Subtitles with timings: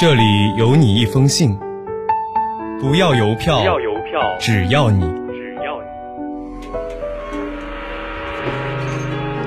[0.00, 1.58] 这里有你一封信，
[2.80, 5.82] 不要邮票，不要邮票，只要你只要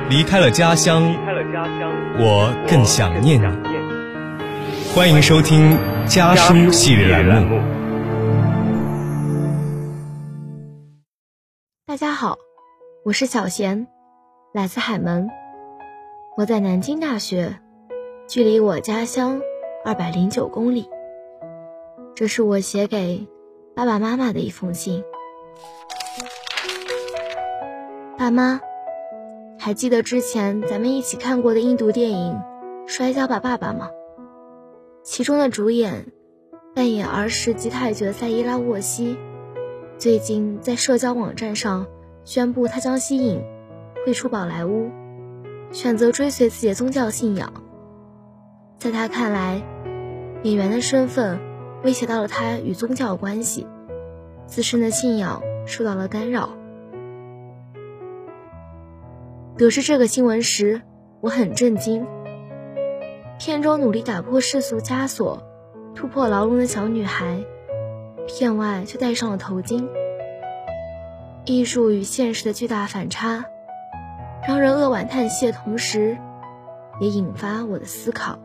[0.09, 3.43] 你离开了家乡，离开了家乡，我更想念你。
[3.43, 3.91] 想念你。
[4.93, 7.57] 欢迎收听家书系列栏目。
[11.85, 12.37] 大家好，
[13.05, 13.87] 我是小贤，
[14.53, 15.29] 来自海门。
[16.35, 17.55] 我在南京大学，
[18.27, 19.39] 距离我家乡
[19.83, 20.87] 二百零九公里。
[22.13, 23.27] 这是我写给
[23.75, 25.03] 爸爸妈妈的一封信。
[28.15, 28.61] 爸妈，
[29.57, 32.33] 还记得之前咱们一起看过的印度电影
[32.87, 33.89] 《摔跤吧，爸爸》吗？
[35.01, 36.05] 其中的主演
[36.75, 39.17] 扮演儿时吉泰角赛伊拉沃西。
[39.97, 41.87] 最近在社交网站上
[42.23, 43.41] 宣布，他将吸引
[44.05, 44.91] 退出宝莱坞，
[45.71, 47.51] 选择追随自己的宗教信仰。
[48.77, 49.61] 在他看来，
[50.43, 51.39] 演员的身份
[51.83, 53.67] 威胁到了他与宗教关系，
[54.45, 56.49] 自身的信仰受到了干扰。
[59.57, 60.81] 得知这个新闻时，
[61.19, 62.07] 我很震惊。
[63.37, 65.43] 片中努力打破世俗枷锁、
[65.95, 67.43] 突破牢笼的小女孩。
[68.27, 69.89] 片外却戴上了头巾。
[71.43, 73.45] 艺术与现实的巨大反差，
[74.47, 76.17] 让人扼腕叹息的同时，
[76.99, 78.37] 也引发我的思考。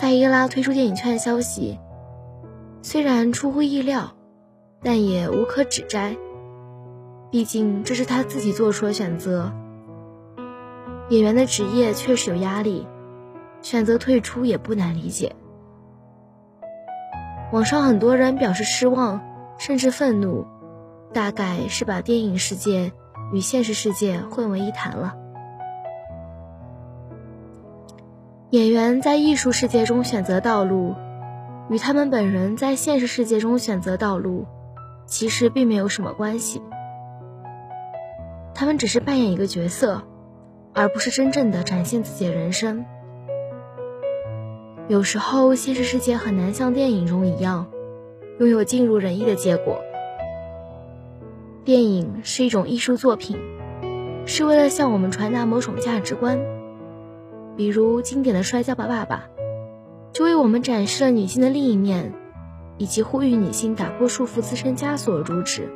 [0.00, 1.76] 塞伊拉推出电影圈的消息，
[2.82, 4.14] 虽然出乎意料，
[4.80, 6.16] 但也无可指摘。
[7.32, 9.52] 毕竟这是他自己做出的选择。
[11.08, 12.86] 演员的职业确实有压力，
[13.60, 15.34] 选择退出也不难理解。
[17.52, 19.20] 网上很多人表示失望，
[19.58, 20.46] 甚至愤怒，
[21.12, 22.92] 大概是把电影世界
[23.32, 25.16] 与现实世界混为一谈了。
[28.50, 30.94] 演员在艺术世界中选择道路，
[31.68, 34.46] 与他们本人在现实世界中选择道路，
[35.04, 36.62] 其实并没有什么关系。
[38.54, 40.02] 他们只是扮演一个角色，
[40.72, 42.86] 而不是真正的展现自己的人生。
[44.88, 47.66] 有时候，现实世界很难像电影中一样，
[48.40, 49.78] 拥有尽如人意的结果。
[51.66, 53.36] 电影是一种艺术作品，
[54.24, 56.40] 是为了向我们传达某种价值观。
[57.58, 59.24] 比如经典的《摔跤吧，爸爸》，
[60.12, 62.14] 就为我们展示了女性的另一面，
[62.76, 65.68] 以及呼吁女性打破束缚自身枷锁的主旨。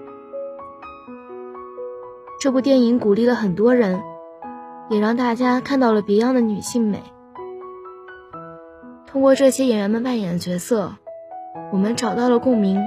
[2.40, 4.00] 这部电影鼓励了很多人，
[4.90, 7.02] 也让大家看到了别样的女性美。
[9.08, 10.92] 通过这些演员们扮演的角色，
[11.72, 12.80] 我们找到了共鸣，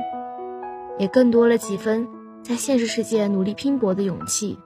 [0.97, 2.07] 也更多了几分
[2.43, 4.57] 在现实世界努力拼搏的勇气。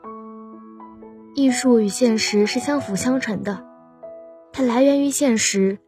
[1.33, 3.65] 艺术与现实是相辅相成的，
[4.51, 5.79] 它来源于现实，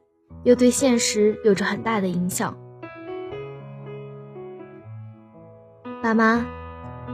[0.43, 2.57] 又对现实有着很大的影响。
[6.01, 6.45] 爸妈，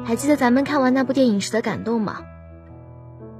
[0.05, 2.21] 还记得咱们看完那部电影时的感动吗？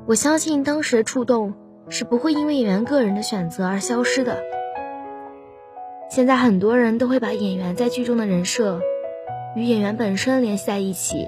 [0.06, 1.54] 我相信当时的触动
[1.90, 4.42] 是不会因为演员个人的选择而消失的。
[6.10, 8.82] 现在很多人都会把演员在剧中的人设
[9.56, 11.28] 与演员本身联系在一起，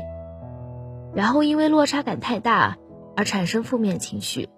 [1.13, 2.77] 然后因为落差感太大
[3.15, 4.49] 而产生负面情绪。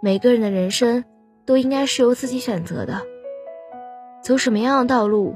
[0.00, 1.04] 每个人的人生
[1.44, 3.02] 都应该是由自己选择的，
[4.22, 5.34] 走什么样的道路，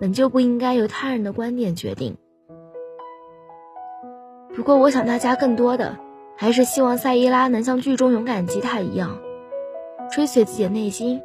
[0.00, 2.16] 本就不应该由他人的观点决定。
[4.54, 5.98] 不过，我想大家更多的
[6.36, 9.18] 还是希望赛伊拉能像剧中勇敢吉他一样，
[10.10, 11.20] 追随自己的内心。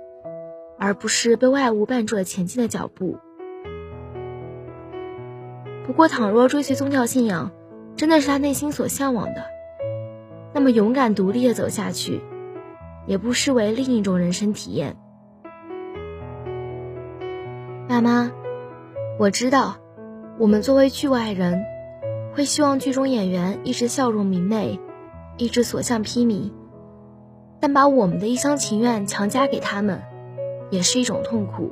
[0.78, 3.18] 而不是被外物绊住了前进的脚步。
[5.88, 7.54] 不过，倘若追随宗教信仰
[7.96, 9.46] 真的是他内心所向往的，
[10.54, 12.20] 那么勇敢独立的走下去，
[13.06, 14.96] 也不失为另一种人生体验。
[17.88, 18.32] 爸妈，
[19.20, 19.78] 我知道，
[20.40, 21.64] 我们作为剧外人，
[22.34, 24.80] 会希望剧中演员一直笑容明媚，
[25.38, 26.52] 一直所向披靡，
[27.60, 30.02] 但把我们的一厢情愿强加给他们。
[30.72, 31.72] 也是一种痛苦。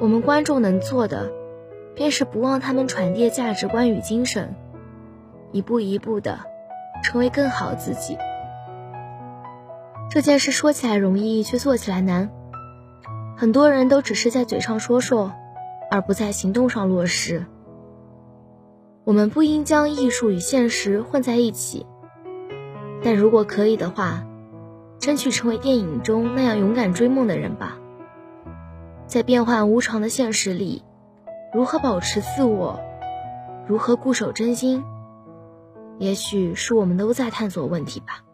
[0.00, 1.30] 我们观众能做的，
[1.94, 4.56] 便是不忘他们传递的价值观与精神，
[5.52, 6.40] 一步一步的
[7.04, 8.18] 成为更好自己。
[10.10, 12.30] 这件事说起来容易，却做起来难。
[13.36, 15.32] 很多人都只是在嘴上说说，
[15.90, 17.44] 而不在行动上落实。
[19.04, 21.86] 我们不应将艺术与现实混在一起，
[23.02, 24.24] 但如果可以的话。
[24.98, 27.78] 争取成为电影中那样勇敢追梦的人吧。
[29.06, 30.82] 在变幻无常的现实里，
[31.54, 32.80] 如何保持自我，
[33.68, 34.82] 如何固守真心，
[35.98, 38.24] 也许是我们都在探索问题吧。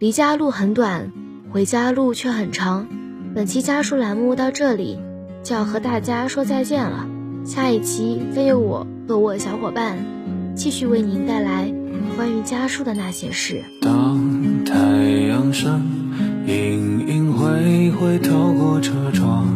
[0.00, 1.12] 离家路很短，
[1.52, 2.88] 回家路却很长。
[3.32, 4.98] 本期家书栏目到这里
[5.44, 7.06] 就要和大家说再见了，
[7.44, 9.96] 下一期非由我和我小伙伴
[10.56, 11.72] 继续为您带来
[12.16, 13.62] 关于家书的那些事。
[13.80, 14.74] 当太
[15.28, 15.80] 阳升，
[16.44, 19.46] 隐隐晦晦透过车窗，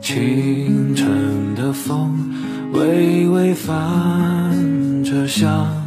[0.00, 2.34] 清晨的风
[2.72, 5.83] 微微泛着香。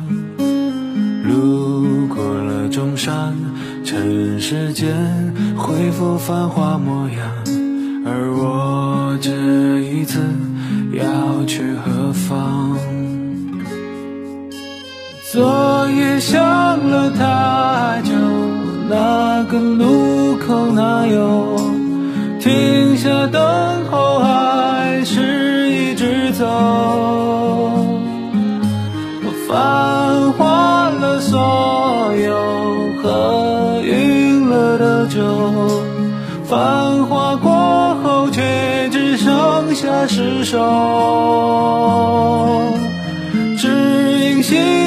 [2.77, 3.35] 中山，
[3.83, 4.93] 尘世间
[5.57, 7.17] 恢复繁华模样。
[8.05, 9.31] 而我这
[9.79, 10.19] 一次
[10.93, 12.77] 要去何方？
[15.31, 16.39] 昨夜想
[16.87, 18.13] 了太久，
[18.87, 21.57] 那个路口哪有
[22.39, 23.41] 停下等
[23.89, 26.45] 候，还是一直走？
[36.45, 40.57] 繁华过后却只剩下失守。
[43.57, 43.67] 只
[44.19, 44.86] 因心